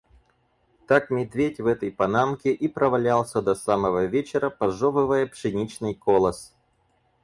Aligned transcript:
Так 0.87 1.11
медведь 1.11 1.59
в 1.59 1.67
этой 1.67 1.91
панамке 1.91 2.51
и 2.53 2.67
провалялся 2.67 3.39
до 3.39 3.53
самого 3.53 4.05
вечера, 4.05 4.49
пожёвывая 4.49 5.27
пшеничный 5.27 5.93
колос. 5.93 6.55